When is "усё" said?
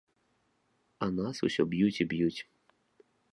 1.49-1.67